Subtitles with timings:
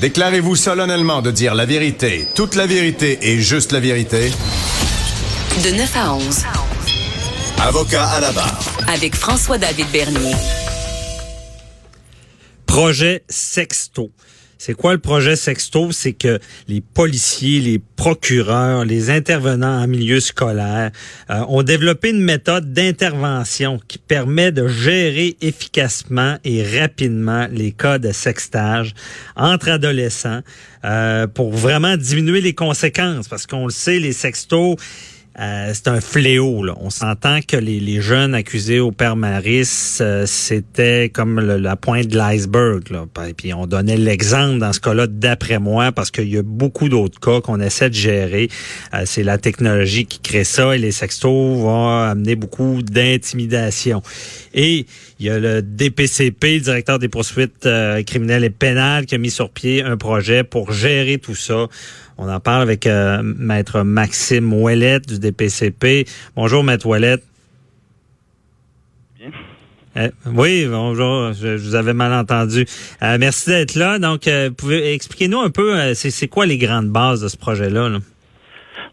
[0.00, 4.30] Déclarez-vous solennellement de dire la vérité, toute la vérité et juste la vérité.
[5.62, 6.42] De 9 à 11.
[7.60, 8.60] Avocat à la barre.
[8.88, 10.34] Avec François-David Bernier.
[12.66, 14.10] Projet Sexto.
[14.66, 15.92] C'est quoi le projet Sexto?
[15.92, 16.38] C'est que
[16.68, 20.90] les policiers, les procureurs, les intervenants en milieu scolaire
[21.28, 27.98] euh, ont développé une méthode d'intervention qui permet de gérer efficacement et rapidement les cas
[27.98, 28.94] de sextage
[29.36, 30.40] entre adolescents
[30.86, 33.28] euh, pour vraiment diminuer les conséquences.
[33.28, 34.76] Parce qu'on le sait, les sextos,
[35.40, 36.62] euh, c'est un fléau.
[36.62, 36.74] Là.
[36.80, 42.16] On s'entend que les, jeunes accusés au père Maris, euh, c'était comme la pointe de
[42.16, 42.84] l'iceberg.
[43.36, 47.18] Puis on donnait l'exemple dans ce cas-là, d'après moi, parce qu'il y a beaucoup d'autres
[47.18, 48.48] cas qu'on essaie de gérer.
[48.94, 54.02] Euh, c'est la technologie qui crée ça et les sextos vont amener beaucoup d'intimidation.
[54.54, 54.86] Et
[55.18, 57.68] il y a le DPCP, le directeur des poursuites
[58.06, 61.68] criminelles et pénales, qui a mis sur pied un projet pour gérer tout ça.
[62.18, 66.06] On en parle avec euh, Maître Maxime Ouellette du DPCP.
[66.36, 67.22] Bonjour, Maître Ouellette.
[69.18, 69.30] Bien.
[69.96, 72.66] Euh, oui, bonjour, je, vous avais mal entendu.
[73.02, 73.98] Euh, merci d'être là.
[73.98, 77.88] Donc, pouvez expliquez-nous un peu, c'est quoi les grandes bases de ce projet-là?
[77.88, 77.98] là?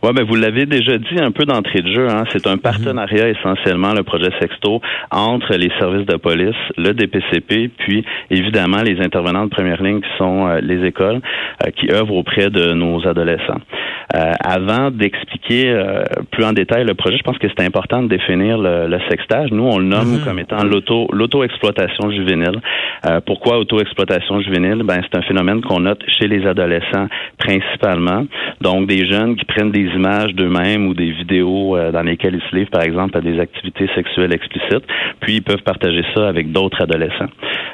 [0.04, 2.08] Oui, ben vous l'avez déjà dit un peu d'entrée de jeu.
[2.10, 2.24] Hein.
[2.32, 8.04] C'est un partenariat essentiellement, le projet Sexto, entre les services de police, le DPCP, puis
[8.32, 11.22] évidemment les intervenants de première ligne qui sont euh, les écoles
[11.64, 13.62] euh, qui œuvrent auprès de nos adolescents.
[14.14, 15.74] Euh, avant d'expliquer
[16.32, 19.52] plus en détail le projet, je pense que c'est important de définir le, le, sextage.
[19.52, 20.24] Nous, on le nomme mhm.
[20.24, 22.60] comme étant l'auto l'auto-exploitation juvénile.
[23.26, 24.84] pourquoi auto-exploitation juvénile?
[24.84, 28.26] Ben c'est un phénomène qu'on note chez les adolescents principalement.
[28.62, 32.50] Donc des jeunes qui prennent des images d'eux-mêmes ou des vidéos euh, dans lesquelles ils
[32.50, 34.86] se livrent, par exemple, à des activités sexuelles explicites,
[35.20, 37.30] puis ils peuvent partager ça avec d'autres adolescents.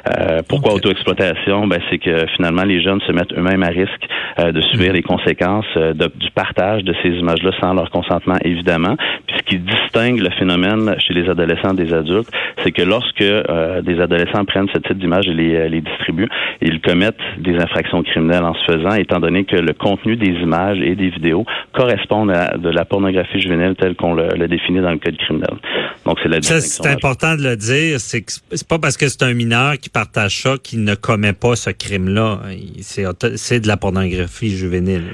[0.08, 1.66] Euh, pourquoi auto-exploitation?
[1.66, 5.02] Ben, c'est que finalement, les jeunes se mettent eux-mêmes à risque euh, de subir les
[5.02, 8.96] conséquences du partage de ces images-là sans leur consentement, évidemment.
[9.26, 12.30] Puis ce qui distingue le phénomène chez les adolescents des adultes,
[12.62, 16.28] c'est que lorsque des adolescents prennent ce type d'images et les, les distribuent,
[16.60, 20.78] ils commettent des infractions criminelles en se faisant, étant donné que le contenu des images
[20.80, 24.98] et des vidéos correspond à de la pornographie juvénile telle qu'on le, définit dans le
[24.98, 25.56] code criminel.
[26.04, 29.22] Donc c'est la C'est important de le dire, c'est que c'est pas parce que c'est
[29.22, 32.40] un mineur qui partage ça qu'il ne commet pas ce crime-là.
[32.80, 35.12] C'est de la pornographie juvénile.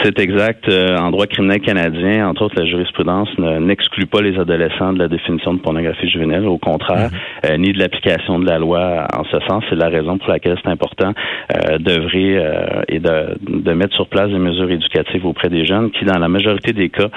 [0.00, 0.68] C'est exact.
[0.68, 5.08] Euh, en droit criminel canadien, entre autres, la jurisprudence n'exclut pas les adolescents de la
[5.08, 7.50] définition de pornographie juvénile, au contraire, mhm.
[7.50, 9.62] euh, ni de l'application de la loi en ce sens.
[9.68, 11.12] C'est la raison pour laquelle c'est important
[11.54, 15.90] euh, d'œuvrer euh, et de, de, mettre sur place des mesures éducatives auprès des jeunes
[15.90, 17.08] qui, dans la majorité des cas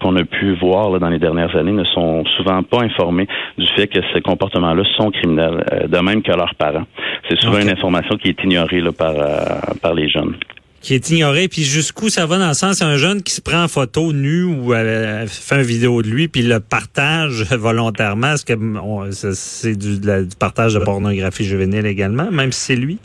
[0.00, 3.28] qu'on a pu voir là, dans les dernières années, ne sont souvent pas informés
[3.58, 6.84] du fait que ces comportements-là sont criminels, de même que leurs parents.
[7.28, 9.14] C'est souvent une information qui est ignorée là, par,
[9.80, 10.34] par les jeunes
[10.82, 11.48] qui est ignoré.
[11.48, 14.12] Puis jusqu'où ça va dans le sens, c'est un jeune qui se prend en photo
[14.12, 18.34] nu ou euh, fait une vidéo de lui, puis le partage volontairement.
[18.34, 22.98] Est-ce que c'est du, du, partage de pornographie juvénile également, même si c'est lui?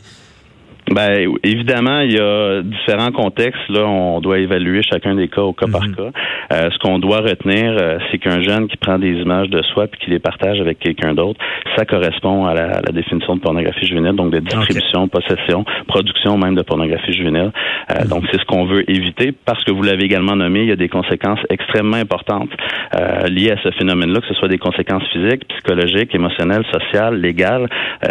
[0.90, 3.68] Ben évidemment, il y a différents contextes.
[3.68, 5.94] Là, on doit évaluer chacun des cas au cas par mhm.
[5.94, 6.10] cas.
[6.52, 9.86] Euh, ce qu'on doit retenir, euh, c'est qu'un jeune qui prend des images de soi
[9.86, 11.38] puis qui les partage avec quelqu'un d'autre,
[11.76, 16.62] ça correspond à la, définition de pornographie juvénile, donc de distribution, possession, production même de
[16.62, 17.52] pornographie juvénile.
[17.90, 18.08] Euh, mhm.
[18.08, 20.76] Donc c'est ce qu'on veut éviter parce que vous l'avez également nommé, il y a
[20.76, 22.50] des conséquences extrêmement importantes
[23.28, 27.68] liées à ce phénomène-là, que ce soit des conséquences physiques, psychologiques, émotionnelles, sociales, légales.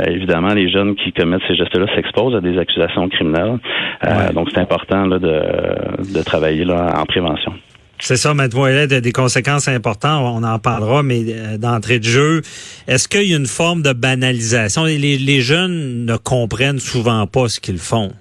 [0.08, 3.60] évidemment, les jeunes qui commettent ces gestes-là s'exposent à des accusation criminelle.
[4.06, 7.54] Euh, donc, c'est important de, de travailler là, en prévention.
[8.00, 8.48] C'est ça, M.
[8.52, 12.42] Voilet, des conséquences importantes, on en parlera, mais euh, d'entrée de jeu,
[12.88, 14.84] est-ce qu'il y a une forme de banalisation?
[14.84, 18.12] Les, les jeunes ne comprennent souvent pas ce qu'ils font.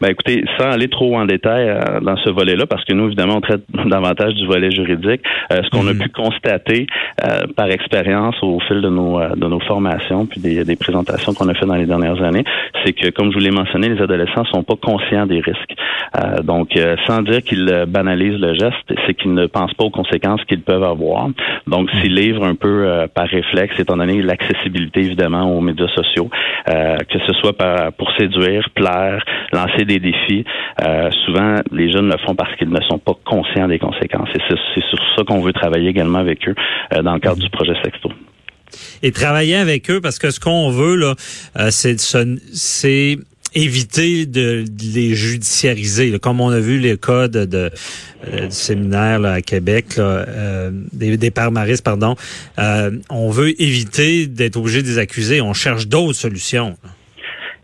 [0.00, 3.36] Ben écoutez, sans aller trop en détail euh, dans ce volet-là, parce que nous, évidemment,
[3.36, 6.00] on traite davantage du volet juridique, euh, ce qu'on a mhm.
[6.00, 6.86] pu constater
[7.24, 11.48] euh, par expérience au fil de nos, de nos formations, puis des, des présentations qu'on
[11.48, 12.44] a fait dans les dernières années,
[12.84, 15.74] c'est que, comme je vous l'ai mentionné, les adolescents sont pas conscients des risques.
[16.42, 20.62] donc, sans dire qu'ils banalisent le geste, c'est qu'ils ne pensent pas aux conséquences qu'ils
[20.62, 21.28] peuvent avoir.
[21.66, 22.18] Donc, s'ils mhm.
[22.18, 26.30] livrent un peu par réflexe, étant donné l'accessibilité, évidemment, aux médias sociaux,
[26.66, 30.44] que ce soit par, pour séduire, plaire, lancer des défis.
[30.82, 34.28] Euh, souvent, les jeunes le font parce qu'ils ne sont pas conscients des conséquences.
[34.34, 36.54] Et c'est sur ça qu'on veut travailler également avec eux
[36.94, 38.10] euh, dans le cadre du projet Sexto
[39.00, 41.14] et travailler avec eux parce que ce qu'on veut là,
[41.56, 43.18] euh, c'est
[43.54, 49.98] éviter de, les judiciariser, comme on a vu les cas de, du séminaire à Québec,
[50.92, 52.16] des, des maris, pardon.
[52.58, 55.40] on veut éviter d'être obligé de les accuser.
[55.40, 56.76] On cherche d'autres solutions.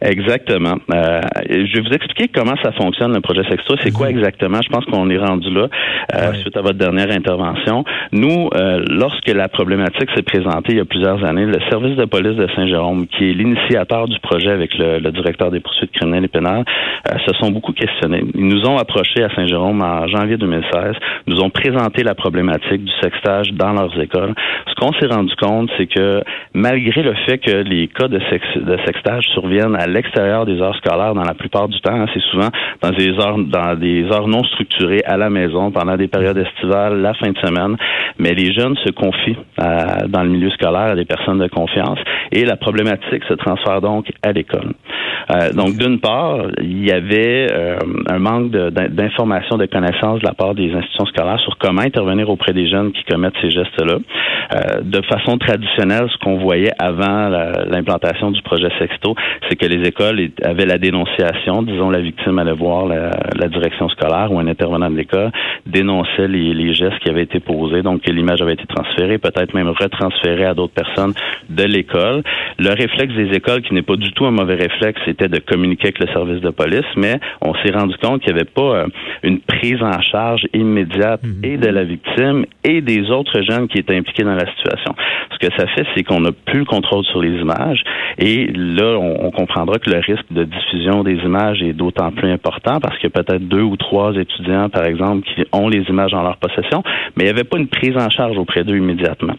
[0.04, 0.76] Exactement.
[0.92, 3.76] Euh, je vais vous expliquer comment ça fonctionne le projet Sexto.
[3.82, 4.18] C'est quoi mhm.
[4.18, 4.60] exactement?
[4.60, 5.68] Je pense qu'on est rendu là
[6.14, 7.84] euh, suite à votre dernière intervention.
[8.10, 12.04] Nous, euh, lorsque la problématique s'est présentée il y a plusieurs années, le service de
[12.04, 16.28] police de Saint-Jérôme, qui est l'initiateur du projet avec le, directeur des poursuites criminelles et
[16.28, 16.64] pénales,
[17.26, 18.24] se sont beaucoup questionnés.
[18.34, 20.96] Ils nous ont approchés à Saint-Jérôme en janvier 2016,
[21.26, 24.34] nous ont présenté la problématique du sextage dans leurs écoles.
[24.68, 26.22] Ce qu'on s'est rendu compte, c'est que
[26.54, 30.76] malgré le fait que les cas de, sex, de sextage surviennent à l'extérieur des heures
[30.76, 31.94] scolaires dans la plupart du temps.
[31.94, 32.06] Hein.
[32.12, 32.48] c'est souvent
[32.82, 37.00] dans des heures dans des heures non structurées à la maison pendant des périodes estivales,
[37.00, 37.76] la fin de semaine.
[38.18, 41.98] Mais les jeunes se confient euh, dans le milieu scolaire à des personnes de confiance
[42.30, 44.72] et la problématique se transfère donc à l'école.
[45.30, 47.76] Euh, donc d'une part, il y avait euh,
[48.10, 52.28] un manque d'informations, de, de connaissances de la part des institutions scolaires sur comment intervenir
[52.28, 53.98] auprès des jeunes qui commettent ces gestes-là.
[54.82, 59.14] de façon traditionnelle, ce qu'on voyait avant l'implantation du projet Sexto,
[59.48, 64.32] c'est que les écoles avaient la dénonciation, disons la victime allait voir la, direction scolaire
[64.32, 65.30] ou un intervenant de l'école
[65.66, 69.68] dénonçait les, gestes qui avaient été posés, donc que l'image avait été transférée, peut-être même
[69.68, 71.12] retransférée à d'autres personnes
[71.50, 72.22] de l'école.
[72.58, 75.88] Le réflexe des écoles, qui n'est pas du tout un mauvais réflexe, c'était de communiquer
[75.88, 78.86] avec le service de police, mais on s'est rendu compte qu'il n'y avait pas euh,
[79.22, 81.44] une prise en charge immédiate mhm.
[81.44, 84.94] et de la victime et des autres jeunes qui étaient impliqués dans la situation.
[85.32, 87.82] Ce que ça fait, c'est qu'on n'a plus le contrôle sur les images
[88.18, 92.30] et là, on, on comprendra que le risque de diffusion des images est d'autant plus
[92.30, 95.82] important parce qu'il y a peut-être deux ou trois étudiants, par exemple, qui ont les
[95.88, 96.82] images en leur possession,
[97.16, 99.34] mais il n'y avait pas une prise en charge auprès d'eux immédiatement.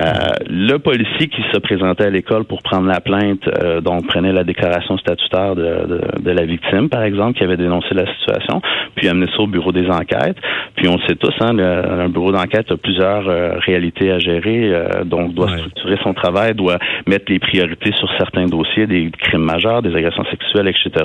[0.00, 0.10] Euh,
[0.48, 4.42] le policier qui se présentait à l'école pour prendre la plainte, euh, donc prenait la
[4.42, 8.60] déclaration statutaire de, de, la victime, par exemple, qui avait dénoncé la situation,
[8.96, 10.36] puis amenait ça au bureau des enquêtes.
[10.74, 14.72] Puis on le sait tous, hein, un bureau d'enquête a plusieurs euh, réalités à gérer,
[15.04, 19.73] donc doit structurer son travail, doit mettre les priorités sur certains dossiers, des crimes majeurs,
[19.82, 21.04] des agressions sexuelles, etc.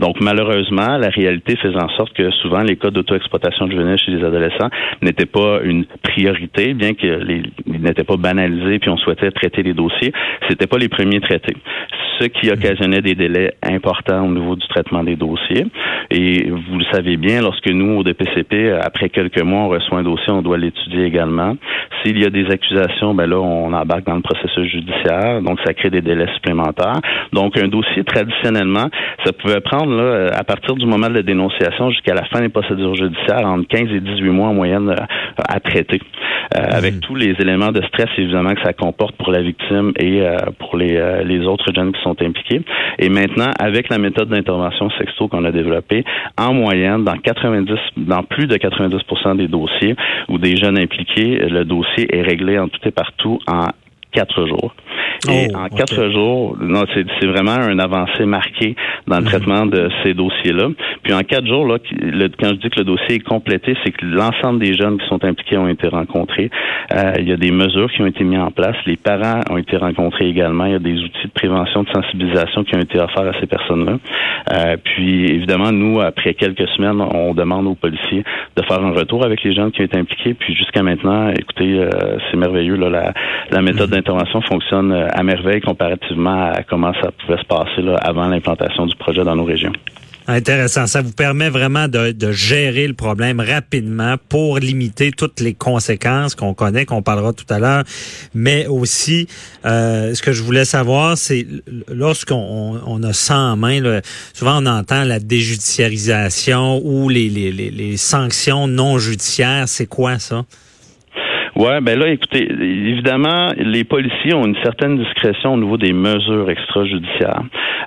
[0.00, 4.24] Donc malheureusement, la réalité faisait en sorte que souvent les cas d'auto-exploitation juvénile chez les
[4.24, 4.70] adolescents
[5.02, 10.12] n'étaient pas une priorité, bien qu'ils n'étaient pas banalisés, puis on souhaitait traiter les dossiers,
[10.48, 11.56] c'était pas les premiers traités
[12.20, 15.66] ce qui occasionnait des délais importants au niveau du traitement des dossiers.
[16.10, 20.02] Et vous le savez bien, lorsque nous, au DPCP, après quelques mois, on reçoit un
[20.02, 21.56] dossier, on doit l'étudier également.
[22.02, 25.74] S'il y a des accusations, ben là, on embarque dans le processus judiciaire, donc ça
[25.74, 27.00] crée des délais supplémentaires.
[27.32, 28.88] Donc, un dossier, traditionnellement,
[29.24, 32.48] ça pouvait prendre, là, à partir du moment de la dénonciation jusqu'à la fin des
[32.48, 34.96] procédures judiciaires, entre 15 et 18 mois en moyenne euh,
[35.48, 36.00] à traiter.
[36.56, 37.00] Euh, avec mhm.
[37.00, 40.76] tous les éléments de stress, évidemment, que ça comporte pour la victime et euh, pour
[40.76, 42.62] les, les autres jeunes qui sont impliqués.
[42.98, 46.04] Et maintenant, avec la méthode d'intervention sexto qu'on a développée,
[46.38, 49.96] en moyenne, dans 90, dans plus de 90% des dossiers
[50.28, 53.68] ou des jeunes impliqués, le dossier est réglé en tout et partout en
[54.14, 54.74] quatre jours.
[55.30, 58.76] Et oh, en quatre jours, non, c'est vraiment un avancé marqué
[59.06, 59.28] dans le mhm.
[59.28, 60.68] traitement de ces dossiers-là.
[61.02, 61.78] Puis en quatre jours, là,
[62.38, 65.24] quand je dis que le dossier est complété, c'est que l'ensemble des jeunes qui sont
[65.24, 66.50] impliqués ont été rencontrés.
[66.92, 68.76] Euh, il y a des mesures qui ont été mises en place.
[68.86, 70.66] Les parents ont été rencontrés également.
[70.66, 73.46] Il y a des outils de prévention, de sensibilisation qui ont été offerts à ces
[73.46, 73.98] personnes-là.
[74.52, 78.24] Euh, puis évidemment, nous, après quelques semaines, on demande aux policiers
[78.56, 80.34] de faire un retour avec les jeunes qui ont été impliqués.
[80.34, 82.76] Puis jusqu'à maintenant, écoutez, euh, c'est merveilleux.
[82.76, 83.14] Là, la,
[83.50, 83.98] la méthode mhm.
[84.04, 88.94] D'intervention fonctionne à merveille comparativement à comment ça pouvait se passer là, avant l'implantation du
[88.96, 89.72] projet dans nos régions.
[90.26, 90.86] Intéressant.
[90.86, 96.34] Ça vous permet vraiment de, de, gérer le problème rapidement pour limiter toutes les conséquences
[96.34, 97.84] qu'on connaît, qu'on parlera tout à l'heure.
[98.32, 99.26] Mais aussi,
[99.66, 101.46] euh, ce que je voulais savoir, c'est
[101.88, 104.00] lorsqu'on on, a ça en main, là,
[104.32, 109.68] souvent on entend la déjudiciarisation ou les, les, les, les sanctions non judiciaires.
[109.68, 110.44] C'est quoi ça?
[111.56, 116.50] Ouais, ben là, écoutez, évidemment, les policiers ont une certaine discrétion au niveau des mesures
[116.50, 117.42] extrajudiciaires.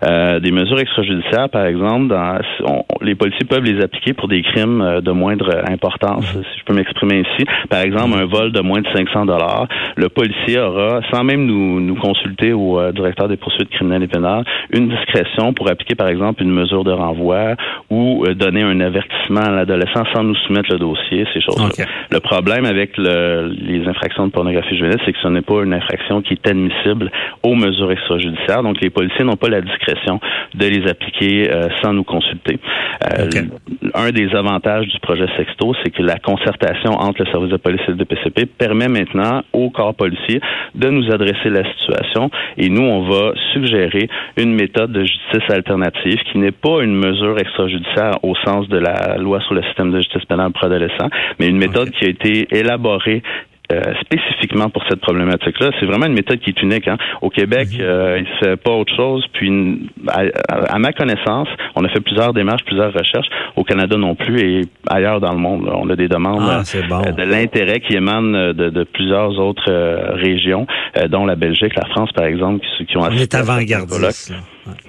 [0.06, 2.40] Euh, des mesures extrajudiciaires, par exemple, dans,
[3.02, 6.44] les policiers peuvent les appliquer pour des crimes euh, de moindre importance, mhm.
[6.44, 7.46] si je peux m'exprimer ici.
[7.70, 11.82] Par exemple, un vol de moins de 500 dollars, le policier aura, sans même nous,
[11.82, 16.08] nous consulter au euh, directeur des poursuites criminelles et pénales, une discrétion pour appliquer, par
[16.08, 17.56] exemple, une mesure de renvoi
[17.90, 21.86] ou donner un avertissement à l'adolescent sans nous soumettre le dossier, ces choses-là.
[22.12, 25.74] Le problème avec le, les infractions de pornographie juvénile, c'est que ce n'est pas une
[25.74, 27.12] infraction qui est admissible
[27.44, 28.64] aux mesures extrajudiciaires.
[28.64, 30.20] Donc, les policiers n'ont pas la discrétion
[30.54, 32.60] de les appliquer euh, sans nous consulter.
[33.04, 33.30] Euh,
[33.94, 37.82] un des avantages du projet Sexto, c'est que la concertation entre le service de police
[37.88, 40.42] et le DPCP permet maintenant au corps policier
[40.76, 46.20] de nous adresser la situation et nous, on va suggérer une méthode de justice alternative
[46.32, 49.98] qui n'est pas une mesure extrajudiciaire au sens de la loi sur le système de
[49.98, 51.10] justice pénale pour adolescents,
[51.40, 53.22] mais une méthode qui a été élaborée
[53.72, 55.72] euh, spécifiquement pour cette problématique-là.
[55.80, 56.88] C'est vraiment une méthode qui est unique.
[56.88, 56.98] Hein.
[57.22, 57.82] Au Québec, mhm.
[57.82, 59.26] euh, il ne fait pas autre chose.
[59.34, 63.28] Puis, à, ma connaissance, on a fait plusieurs démarches, plusieurs recherches.
[63.56, 65.70] Au Canada non plus et ailleurs dans le monde.
[65.74, 69.72] On a des demandes ah, euh, de l'intérêt qui émane de, plusieurs autres
[70.16, 70.68] régions,
[71.10, 73.02] dont la Belgique, la France, par exemple, qui, qui ont...
[73.02, 74.34] On est avant-gardiste.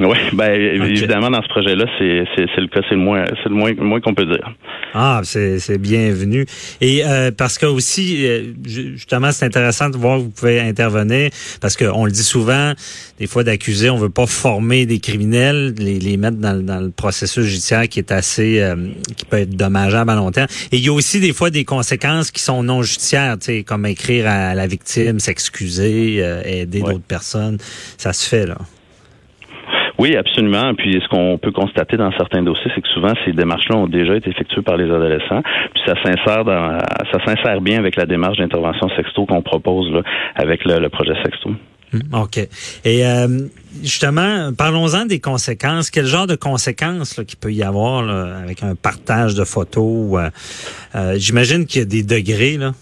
[0.01, 3.73] Oui, ben évidemment dans ce projet-là, c'est le cas, c'est le moins, c'est le moins,
[3.75, 4.53] moins qu'on peut dire.
[4.95, 6.47] Ah, c'est bienvenu.
[6.81, 11.31] Et euh, parce que aussi, euh, justement, c'est intéressant de voir que vous pouvez intervenir
[11.61, 12.73] parce qu'on le dit souvent,
[13.19, 16.91] des fois d'accuser, on veut pas former des criminels, les, les mettre dans, dans le
[16.91, 18.77] processus judiciaire qui est assez, euh,
[19.17, 20.49] qui peut être dommageable à long terme.
[20.73, 24.27] Et il y a aussi des fois des conséquences qui sont non judiciaires, comme écrire
[24.29, 27.59] à la victime, s'excuser, aider d'autres personnes,
[27.97, 28.59] ça se fait là.
[29.99, 30.75] Oui, absolument.
[30.75, 34.15] Puis ce qu'on peut constater dans certains dossiers, c'est que souvent ces démarches-là ont déjà
[34.15, 35.43] été effectuées par les adolescents.
[35.75, 36.79] Puis ça s'insère dans,
[37.13, 40.03] ça s'insère bien avec la démarche d'intervention sexto qu'on propose là,
[40.37, 41.51] avec le, projet sexto.
[41.93, 42.39] Hmm, OK.
[42.85, 43.47] Et euh,
[43.83, 45.91] justement, parlons-en des conséquences.
[45.91, 50.19] Quel genre de conséquences qu'il peut y avoir là, avec un partage de photos?
[50.19, 50.31] Euh,
[50.95, 52.57] euh, J'imagine qu'il y a des degrés.
[52.57, 52.75] Là?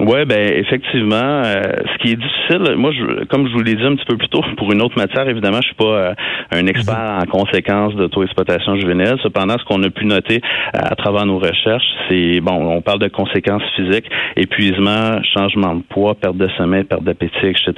[0.00, 1.62] Oui, ben effectivement, euh,
[1.92, 4.28] ce qui est difficile, moi, je, comme je vous l'ai dit un petit peu plus
[4.28, 6.14] tôt, pour une autre matière, évidemment, je suis pas euh,
[6.52, 9.16] un expert en conséquences d'auto-exploitation juvénile.
[9.22, 10.40] Cependant, ce qu'on a pu noter
[10.76, 15.82] euh, à travers nos recherches, c'est bon, on parle de conséquences physiques, épuisement, changement de
[15.82, 17.72] poids, perte de sommeil, perte d'appétit, etc.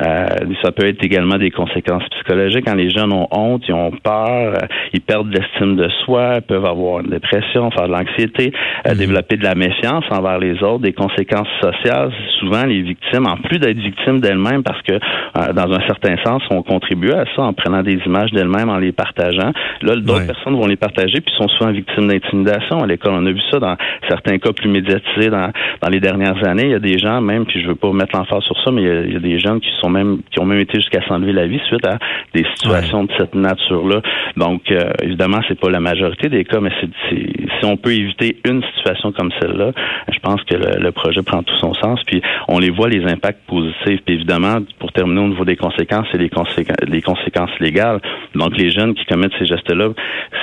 [0.00, 4.54] ça peut être également des conséquences psychologiques quand les jeunes ont honte, ils ont peur,
[4.92, 8.52] ils perdent l'estime de soi, peuvent avoir une dépression, faire de l'anxiété,
[8.86, 8.94] mhm.
[8.94, 13.58] développer de la méfiance envers les autres, des conséquences sociales, souvent les victimes, en plus
[13.58, 17.52] d'être victimes d'elles-mêmes, parce que euh, dans un certain sens, on contribue à ça en
[17.52, 19.52] prenant des images d'elles-mêmes, en les partageant.
[19.82, 23.12] Là, d'autres personnes vont les partager, puis sont souvent victimes d'intimidation à l'école.
[23.14, 23.76] On a vu ça dans
[24.08, 26.64] certains cas plus médiatisés dans, dans les dernières années.
[26.64, 28.82] Il y a des gens même, puis je veux pas mettre l'emphase sur ça, mais
[28.82, 31.46] il y, a, des gens qui sont même qui ont même été jusqu'à s'enlever la
[31.46, 31.98] vie suite à
[32.34, 34.00] des situations de cette nature-là.
[34.36, 38.36] Donc, euh, évidemment, c'est pas la majorité des cas, mais c'est, si on peut éviter
[38.48, 39.72] une situation comme celle-là,
[40.12, 42.00] je pense que le, le projet prend tout son sens.
[42.06, 44.00] Puis on les voit les impacts positifs.
[44.04, 48.00] Puis évidemment, pour terminer au niveau des conséquences, c'est les, conséquences, les conséquences légales.
[48.34, 49.88] Donc les jeunes qui commettent ces gestes-là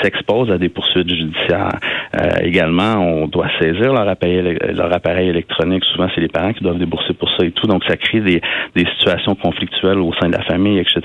[0.01, 1.77] s'exposent à des poursuites judiciaires.
[2.19, 5.84] Euh, également, on doit saisir leur appareil, leur appareil électronique.
[5.93, 7.67] Souvent, c'est les parents qui doivent débourser pour ça et tout.
[7.67, 8.41] Donc ça crée des,
[8.75, 11.01] des situations conflictuelles au sein de la famille, etc.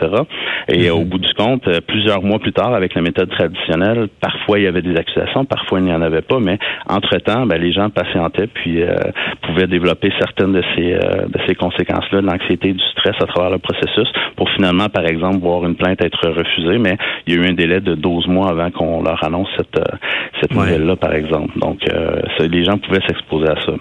[0.69, 1.09] Et au mhm.
[1.09, 4.67] bout du compte, euh, plusieurs mois plus tard, avec la méthode traditionnelle, parfois il y
[4.67, 8.47] avait des accusations, parfois il n'y en avait pas, mais entre-temps, ben, les gens patientaient
[8.47, 8.97] puis euh,
[9.43, 13.51] pouvaient développer certaines de ces, euh, de ces conséquences-là, de l'anxiété, du stress à travers
[13.51, 17.43] le processus, pour finalement, par exemple, voir une plainte être refusée, mais il y a
[17.43, 19.97] eu un délai de 12 mois avant qu'on leur annonce cette, euh,
[20.41, 21.59] cette nouvelle-là, par exemple.
[21.59, 23.73] Donc, euh, les gens pouvaient s'exposer à ça.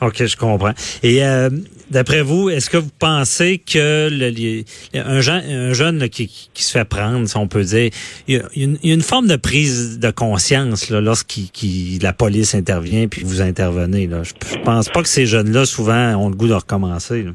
[0.00, 0.72] OK, je comprends.
[1.02, 1.50] Et euh,
[1.90, 4.64] d'après vous, est-ce que vous pensez que le,
[4.94, 7.90] un, jeune, un jeune qui, qui, se fait prendre, si on peut dire,
[8.26, 13.24] il y a une, forme de prise de conscience là, lorsqu'il la police intervient puis
[13.24, 14.08] vous intervenez.
[14.10, 17.22] Je, je pense pas que ces jeunes-là, souvent, ont le goût de recommencer.
[17.22, 17.32] Là.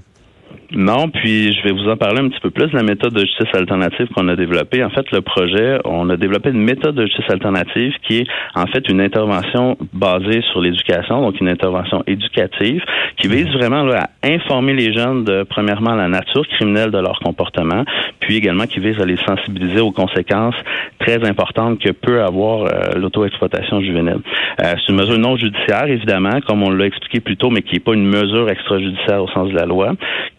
[0.77, 3.21] Non, puis je vais vous en parler un petit peu plus de la méthode de
[3.21, 4.83] justice alternative qu'on a développée.
[4.83, 8.65] En fait, le projet, on a développé une méthode de justice alternative qui est en
[8.67, 12.83] fait une intervention basée sur l'éducation, donc une intervention éducative
[13.15, 17.19] qui vise vraiment là, à informer les jeunes de, premièrement, la nature criminelle de leur
[17.19, 17.85] comportement,
[18.19, 20.55] puis également qui vise à les sensibiliser aux conséquences
[20.99, 24.19] très importantes que peut avoir euh, l'auto-exploitation juvénile.
[24.61, 27.75] Euh, c'est une mesure non judiciaire, évidemment, comme on l'a expliqué plus tôt, mais qui
[27.75, 29.93] n'est pas une mesure extrajudiciaire au sens de la loi,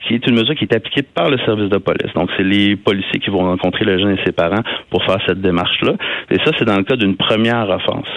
[0.06, 2.12] qui est une mesure qui est appliquée par le service de police.
[2.14, 5.40] Donc, c'est les policiers qui vont rencontrer le jeune et ses parents pour faire cette
[5.40, 5.94] démarche-là.
[6.30, 8.08] Et ça, c'est dans le cas d'une première offense.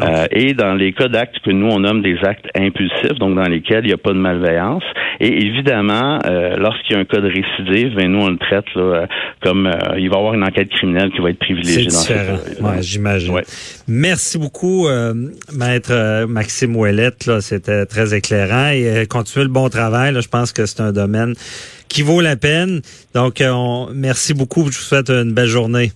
[0.00, 3.48] Euh, et dans les cas d'actes que nous, on nomme des actes impulsifs, donc dans
[3.48, 4.82] lesquels il n'y a pas de malveillance.
[5.20, 8.64] Et évidemment, euh, lorsqu'il y a un cas de récidive, ben, nous, on le traite
[8.74, 9.06] là, euh,
[9.40, 12.32] comme il va y avoir une enquête criminelle qui va être privilégiée dans ce cas.
[12.60, 13.40] Ouais, j'imagine.
[13.86, 14.88] Merci beaucoup,
[15.52, 17.30] maître Maxime Ouellette.
[17.40, 20.12] C'était très éclairant et continuez le bon travail.
[20.12, 21.23] Là, je pense que c'est un domaine
[21.88, 22.80] qui vaut la peine.
[23.14, 24.62] Donc, on, merci beaucoup.
[24.70, 25.92] Je vous souhaite une belle journée.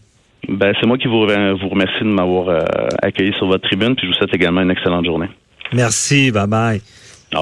[0.48, 2.62] Ben, c'est moi qui vous, vous remercie de m'avoir euh,
[3.02, 5.28] accueilli sur votre tribune, puis je vous souhaite également une excellente journée.
[5.72, 6.80] Merci, bye bye.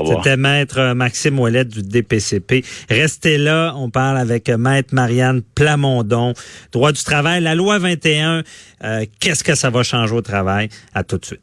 [0.04, 2.64] C'était Maître Maxime Ouellet du DPCP.
[2.90, 6.34] Restez là, on parle avec Maître Marianne Plamondon.
[6.72, 8.42] Droit du travail, la loi 21,
[8.82, 10.68] euh, qu'est-ce que ça va changer au travail?
[10.92, 11.40] À tout de suite.